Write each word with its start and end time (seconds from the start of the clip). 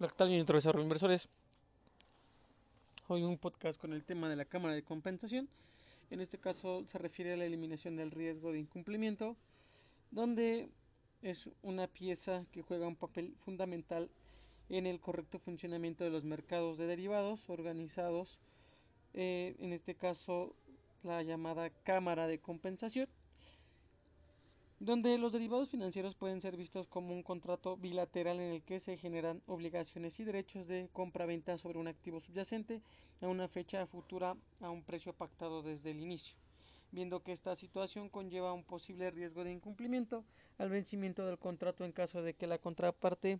Hola, 0.00 0.08
¿qué 0.08 0.16
tal? 0.16 0.28
Bienvenidos 0.28 0.66
a 0.66 0.80
Inversores. 0.80 1.28
Hoy 3.08 3.22
un 3.22 3.36
podcast 3.36 3.78
con 3.78 3.92
el 3.92 4.02
tema 4.02 4.30
de 4.30 4.36
la 4.36 4.46
cámara 4.46 4.74
de 4.74 4.82
compensación. 4.82 5.46
En 6.08 6.22
este 6.22 6.38
caso 6.38 6.84
se 6.86 6.96
refiere 6.96 7.34
a 7.34 7.36
la 7.36 7.44
eliminación 7.44 7.96
del 7.96 8.10
riesgo 8.10 8.50
de 8.50 8.60
incumplimiento, 8.60 9.36
donde 10.10 10.70
es 11.20 11.50
una 11.60 11.86
pieza 11.86 12.46
que 12.50 12.62
juega 12.62 12.86
un 12.86 12.96
papel 12.96 13.34
fundamental 13.36 14.08
en 14.70 14.86
el 14.86 15.00
correcto 15.00 15.38
funcionamiento 15.38 16.02
de 16.02 16.08
los 16.08 16.24
mercados 16.24 16.78
de 16.78 16.86
derivados 16.86 17.50
organizados, 17.50 18.40
eh, 19.12 19.54
en 19.58 19.74
este 19.74 19.96
caso 19.96 20.54
la 21.02 21.22
llamada 21.22 21.68
cámara 21.84 22.26
de 22.26 22.38
compensación 22.38 23.06
donde 24.80 25.18
los 25.18 25.34
derivados 25.34 25.68
financieros 25.68 26.14
pueden 26.14 26.40
ser 26.40 26.56
vistos 26.56 26.88
como 26.88 27.12
un 27.12 27.22
contrato 27.22 27.76
bilateral 27.76 28.40
en 28.40 28.50
el 28.50 28.62
que 28.62 28.80
se 28.80 28.96
generan 28.96 29.42
obligaciones 29.46 30.18
y 30.18 30.24
derechos 30.24 30.68
de 30.68 30.88
compra-venta 30.94 31.58
sobre 31.58 31.78
un 31.78 31.86
activo 31.86 32.18
subyacente 32.18 32.80
a 33.20 33.28
una 33.28 33.46
fecha 33.46 33.86
futura 33.86 34.38
a 34.62 34.70
un 34.70 34.82
precio 34.82 35.12
pactado 35.12 35.62
desde 35.62 35.90
el 35.90 36.00
inicio, 36.00 36.34
viendo 36.92 37.22
que 37.22 37.32
esta 37.32 37.54
situación 37.56 38.08
conlleva 38.08 38.54
un 38.54 38.64
posible 38.64 39.10
riesgo 39.10 39.44
de 39.44 39.52
incumplimiento 39.52 40.24
al 40.56 40.70
vencimiento 40.70 41.26
del 41.26 41.38
contrato 41.38 41.84
en 41.84 41.92
caso 41.92 42.22
de 42.22 42.32
que 42.32 42.46
la 42.46 42.56
contraparte 42.56 43.38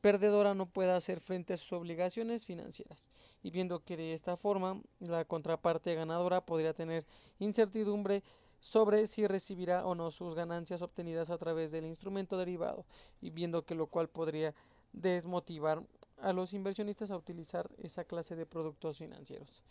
perdedora 0.00 0.54
no 0.54 0.66
pueda 0.66 0.96
hacer 0.96 1.20
frente 1.20 1.52
a 1.52 1.56
sus 1.56 1.72
obligaciones 1.72 2.44
financieras, 2.44 3.08
y 3.44 3.52
viendo 3.52 3.84
que 3.84 3.96
de 3.96 4.12
esta 4.12 4.36
forma 4.36 4.82
la 4.98 5.24
contraparte 5.24 5.94
ganadora 5.94 6.44
podría 6.44 6.74
tener 6.74 7.06
incertidumbre 7.38 8.24
sobre 8.60 9.06
si 9.06 9.26
recibirá 9.26 9.86
o 9.86 9.94
no 9.94 10.10
sus 10.10 10.34
ganancias 10.34 10.82
obtenidas 10.82 11.30
a 11.30 11.38
través 11.38 11.72
del 11.72 11.86
instrumento 11.86 12.36
derivado 12.36 12.84
y 13.20 13.30
viendo 13.30 13.64
que 13.64 13.74
lo 13.74 13.86
cual 13.86 14.08
podría 14.08 14.54
desmotivar 14.92 15.82
a 16.18 16.32
los 16.32 16.52
inversionistas 16.52 17.10
a 17.10 17.16
utilizar 17.16 17.70
esa 17.78 18.04
clase 18.04 18.36
de 18.36 18.46
productos 18.46 18.98
financieros. 18.98 19.62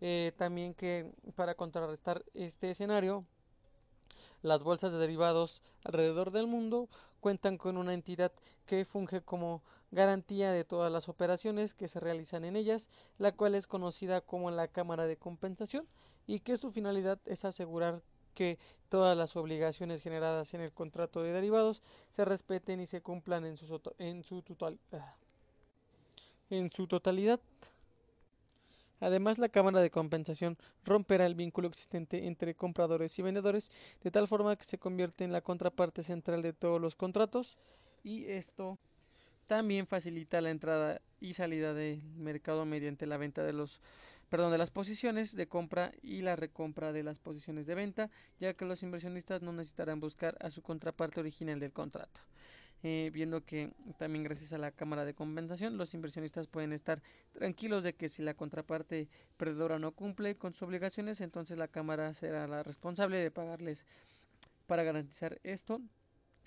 Eh, 0.00 0.32
también 0.36 0.74
que 0.74 1.10
para 1.34 1.54
contrarrestar 1.54 2.24
este 2.34 2.70
escenario, 2.70 3.24
las 4.42 4.62
bolsas 4.62 4.92
de 4.92 4.98
derivados 4.98 5.62
alrededor 5.84 6.30
del 6.30 6.46
mundo 6.46 6.88
cuentan 7.20 7.56
con 7.56 7.78
una 7.78 7.94
entidad 7.94 8.32
que 8.66 8.84
funge 8.84 9.22
como 9.22 9.62
garantía 9.90 10.52
de 10.52 10.64
todas 10.64 10.92
las 10.92 11.08
operaciones 11.08 11.72
que 11.72 11.88
se 11.88 12.00
realizan 12.00 12.44
en 12.44 12.56
ellas, 12.56 12.90
la 13.16 13.32
cual 13.32 13.54
es 13.54 13.66
conocida 13.66 14.20
como 14.20 14.50
la 14.50 14.68
Cámara 14.68 15.06
de 15.06 15.16
Compensación 15.16 15.86
y 16.26 16.40
que 16.40 16.58
su 16.58 16.70
finalidad 16.70 17.18
es 17.24 17.46
asegurar 17.46 18.02
que 18.34 18.58
todas 18.88 19.16
las 19.16 19.36
obligaciones 19.36 20.02
generadas 20.02 20.54
en 20.54 20.60
el 20.60 20.72
contrato 20.72 21.22
de 21.22 21.32
derivados 21.32 21.82
se 22.10 22.24
respeten 22.24 22.80
y 22.80 22.86
se 22.86 23.00
cumplan 23.00 23.44
ah, 23.44 25.16
en 26.50 26.70
su 26.70 26.86
totalidad. 26.86 27.40
Además, 29.00 29.38
la 29.38 29.48
Cámara 29.48 29.82
de 29.82 29.90
Compensación 29.90 30.56
romperá 30.84 31.26
el 31.26 31.34
vínculo 31.34 31.68
existente 31.68 32.26
entre 32.26 32.54
compradores 32.54 33.18
y 33.18 33.22
vendedores 33.22 33.70
de 34.02 34.10
tal 34.10 34.28
forma 34.28 34.56
que 34.56 34.64
se 34.64 34.78
convierte 34.78 35.24
en 35.24 35.32
la 35.32 35.40
contraparte 35.40 36.02
central 36.02 36.42
de 36.42 36.52
todos 36.52 36.80
los 36.80 36.94
contratos 36.94 37.58
y 38.02 38.24
esto 38.26 38.78
también 39.46 39.86
facilita 39.86 40.40
la 40.40 40.50
entrada 40.50 41.00
y 41.20 41.34
salida 41.34 41.74
del 41.74 42.02
mercado 42.16 42.64
mediante 42.64 43.06
la 43.06 43.16
venta 43.16 43.42
de 43.42 43.52
los 43.52 43.80
perdón, 44.28 44.52
de 44.52 44.58
las 44.58 44.70
posiciones 44.70 45.34
de 45.34 45.46
compra 45.46 45.92
y 46.02 46.22
la 46.22 46.36
recompra 46.36 46.92
de 46.92 47.02
las 47.02 47.18
posiciones 47.18 47.66
de 47.66 47.74
venta, 47.74 48.10
ya 48.40 48.54
que 48.54 48.64
los 48.64 48.82
inversionistas 48.82 49.42
no 49.42 49.52
necesitarán 49.52 50.00
buscar 50.00 50.36
a 50.40 50.50
su 50.50 50.62
contraparte 50.62 51.20
original 51.20 51.60
del 51.60 51.72
contrato. 51.72 52.20
Eh, 52.86 53.10
viendo 53.14 53.42
que 53.42 53.72
también 53.96 54.24
gracias 54.24 54.52
a 54.52 54.58
la 54.58 54.70
cámara 54.70 55.06
de 55.06 55.14
compensación 55.14 55.78
los 55.78 55.94
inversionistas 55.94 56.48
pueden 56.48 56.74
estar 56.74 57.00
tranquilos 57.32 57.82
de 57.82 57.94
que 57.94 58.10
si 58.10 58.22
la 58.22 58.34
contraparte 58.34 59.08
perdedora 59.38 59.78
no 59.78 59.92
cumple 59.92 60.36
con 60.36 60.52
sus 60.52 60.64
obligaciones, 60.64 61.22
entonces 61.22 61.56
la 61.56 61.68
cámara 61.68 62.12
será 62.12 62.46
la 62.46 62.62
responsable 62.62 63.16
de 63.16 63.30
pagarles 63.30 63.86
para 64.66 64.82
garantizar 64.82 65.40
esto 65.44 65.80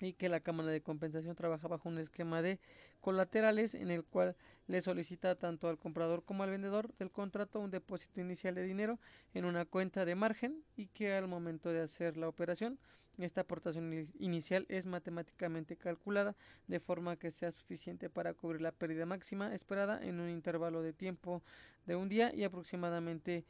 y 0.00 0.12
que 0.12 0.28
la 0.28 0.40
Cámara 0.40 0.70
de 0.70 0.80
Compensación 0.80 1.34
trabaja 1.34 1.68
bajo 1.68 1.88
un 1.88 1.98
esquema 1.98 2.42
de 2.42 2.58
colaterales 3.00 3.74
en 3.74 3.90
el 3.90 4.04
cual 4.04 4.36
le 4.66 4.80
solicita 4.80 5.34
tanto 5.34 5.68
al 5.68 5.78
comprador 5.78 6.24
como 6.24 6.42
al 6.42 6.50
vendedor 6.50 6.92
del 6.98 7.10
contrato 7.10 7.60
un 7.60 7.70
depósito 7.70 8.20
inicial 8.20 8.54
de 8.54 8.62
dinero 8.62 8.98
en 9.34 9.44
una 9.44 9.64
cuenta 9.64 10.04
de 10.04 10.14
margen 10.14 10.62
y 10.76 10.86
que 10.86 11.14
al 11.14 11.28
momento 11.28 11.70
de 11.70 11.80
hacer 11.80 12.16
la 12.16 12.28
operación 12.28 12.78
esta 13.24 13.40
aportación 13.40 13.92
inicial 14.20 14.64
es 14.68 14.86
matemáticamente 14.86 15.76
calculada 15.76 16.36
de 16.68 16.78
forma 16.78 17.16
que 17.16 17.32
sea 17.32 17.50
suficiente 17.50 18.08
para 18.08 18.32
cubrir 18.32 18.60
la 18.60 18.70
pérdida 18.70 19.06
máxima 19.06 19.54
esperada 19.54 20.00
en 20.04 20.20
un 20.20 20.30
intervalo 20.30 20.82
de 20.82 20.92
tiempo 20.92 21.42
de 21.86 21.96
un 21.96 22.08
día 22.08 22.32
y 22.32 22.44
aproximadamente 22.44 23.44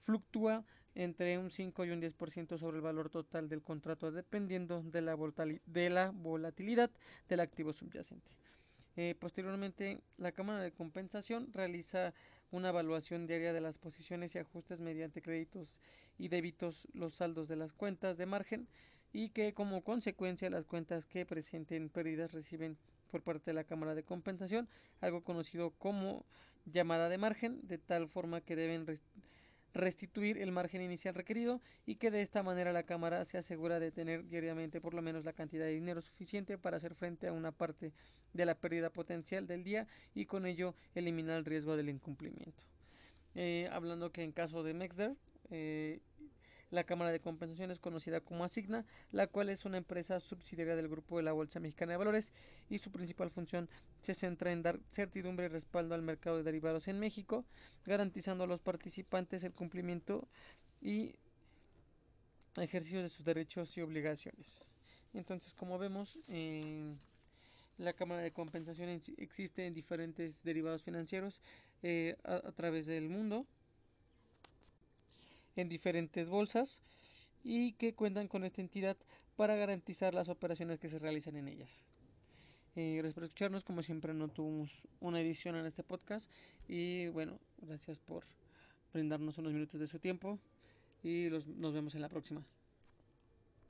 fluctúa 0.00 0.64
entre 0.94 1.38
un 1.38 1.50
5 1.50 1.84
y 1.84 1.90
un 1.90 2.00
10% 2.02 2.58
sobre 2.58 2.78
el 2.78 2.82
valor 2.82 3.08
total 3.08 3.48
del 3.48 3.62
contrato 3.62 4.10
dependiendo 4.10 4.82
de 4.82 5.00
la, 5.00 5.14
volatilidad 5.14 6.90
del 7.28 7.40
activo 7.40 7.72
subyacente. 7.72 8.30
Eh, 8.96 9.14
posteriormente, 9.20 10.00
la 10.16 10.32
Cámara 10.32 10.60
de 10.60 10.72
Compensación 10.72 11.52
realiza 11.52 12.14
una 12.50 12.70
evaluación 12.70 13.28
diaria 13.28 13.52
de 13.52 13.60
las 13.60 13.78
posiciones 13.78 14.34
y 14.34 14.38
ajustes 14.38 14.80
mediante 14.80 15.22
créditos 15.22 15.80
y 16.18 16.26
débitos 16.28 16.88
los 16.94 17.14
saldos 17.14 17.46
de 17.46 17.54
las 17.54 17.72
cuentas 17.72 18.16
de 18.16 18.26
margen 18.26 18.66
y 19.12 19.28
que 19.28 19.54
como 19.54 19.82
consecuencia 19.82 20.50
las 20.50 20.66
cuentas 20.66 21.06
que 21.06 21.24
presenten 21.24 21.90
pérdidas 21.90 22.32
reciben 22.32 22.76
por 23.10 23.22
parte 23.22 23.52
de 23.52 23.54
la 23.54 23.64
Cámara 23.64 23.94
de 23.94 24.02
Compensación 24.02 24.68
algo 25.00 25.22
conocido 25.22 25.70
como 25.78 26.26
llamada 26.66 27.08
de 27.08 27.18
margen, 27.18 27.60
de 27.66 27.78
tal 27.78 28.08
forma 28.08 28.40
que 28.40 28.56
deben 28.56 28.84
restituir 29.74 30.38
el 30.38 30.52
margen 30.52 30.82
inicial 30.82 31.14
requerido 31.14 31.60
y 31.86 31.96
que 31.96 32.10
de 32.10 32.22
esta 32.22 32.42
manera 32.42 32.72
la 32.72 32.82
Cámara 32.82 33.24
se 33.24 33.38
asegura 33.38 33.80
de 33.80 33.90
tener 33.90 34.26
diariamente 34.28 34.80
por 34.80 34.94
lo 34.94 35.02
menos 35.02 35.24
la 35.24 35.32
cantidad 35.32 35.64
de 35.64 35.74
dinero 35.74 36.00
suficiente 36.00 36.58
para 36.58 36.78
hacer 36.78 36.94
frente 36.94 37.28
a 37.28 37.32
una 37.32 37.52
parte 37.52 37.92
de 38.32 38.46
la 38.46 38.54
pérdida 38.54 38.90
potencial 38.90 39.46
del 39.46 39.64
día 39.64 39.86
y 40.14 40.26
con 40.26 40.46
ello 40.46 40.74
eliminar 40.94 41.38
el 41.38 41.44
riesgo 41.44 41.76
del 41.76 41.88
incumplimiento. 41.88 42.62
Eh, 43.34 43.68
hablando 43.70 44.10
que 44.10 44.22
en 44.22 44.32
caso 44.32 44.62
de 44.62 44.74
Mexder, 44.74 45.14
eh, 45.50 46.00
la 46.70 46.84
Cámara 46.84 47.10
de 47.10 47.20
Compensación 47.20 47.70
es 47.70 47.80
conocida 47.80 48.20
como 48.20 48.44
Asigna, 48.44 48.84
la 49.10 49.26
cual 49.26 49.48
es 49.48 49.64
una 49.64 49.78
empresa 49.78 50.20
subsidiaria 50.20 50.76
del 50.76 50.88
grupo 50.88 51.16
de 51.16 51.22
la 51.22 51.32
Bolsa 51.32 51.60
Mexicana 51.60 51.92
de 51.92 51.98
Valores 51.98 52.32
y 52.68 52.78
su 52.78 52.90
principal 52.90 53.30
función 53.30 53.68
se 54.00 54.14
centra 54.14 54.52
en 54.52 54.62
dar 54.62 54.78
certidumbre 54.88 55.46
y 55.46 55.48
respaldo 55.48 55.94
al 55.94 56.02
mercado 56.02 56.36
de 56.36 56.42
derivados 56.42 56.88
en 56.88 56.98
México, 56.98 57.44
garantizando 57.86 58.44
a 58.44 58.46
los 58.46 58.60
participantes 58.60 59.44
el 59.44 59.52
cumplimiento 59.52 60.28
y 60.82 61.14
ejercicio 62.56 63.02
de 63.02 63.08
sus 63.08 63.24
derechos 63.24 63.76
y 63.76 63.80
obligaciones. 63.80 64.60
Entonces, 65.14 65.54
como 65.54 65.78
vemos, 65.78 66.18
la 67.78 67.92
Cámara 67.94 68.20
de 68.20 68.32
Compensación 68.32 68.90
existe 69.16 69.66
en 69.66 69.72
diferentes 69.72 70.42
derivados 70.42 70.82
financieros 70.82 71.40
eh, 71.82 72.16
a 72.24 72.52
través 72.52 72.86
del 72.86 73.08
mundo 73.08 73.46
en 75.60 75.68
diferentes 75.68 76.28
bolsas 76.28 76.80
y 77.44 77.72
que 77.72 77.94
cuentan 77.94 78.28
con 78.28 78.44
esta 78.44 78.60
entidad 78.60 78.96
para 79.36 79.56
garantizar 79.56 80.14
las 80.14 80.28
operaciones 80.28 80.78
que 80.78 80.88
se 80.88 80.98
realizan 80.98 81.36
en 81.36 81.48
ellas. 81.48 81.84
Eh, 82.76 82.94
gracias 82.96 83.14
por 83.14 83.24
escucharnos, 83.24 83.64
como 83.64 83.82
siempre 83.82 84.14
no 84.14 84.28
tuvimos 84.28 84.86
una 85.00 85.20
edición 85.20 85.56
en 85.56 85.66
este 85.66 85.82
podcast 85.82 86.30
y 86.68 87.08
bueno, 87.08 87.38
gracias 87.58 88.00
por 88.00 88.24
brindarnos 88.92 89.38
unos 89.38 89.52
minutos 89.52 89.80
de 89.80 89.86
su 89.86 89.98
tiempo 89.98 90.38
y 91.02 91.28
nos 91.56 91.74
vemos 91.74 91.94
en 91.94 92.02
la 92.02 92.08
próxima. 92.08 92.44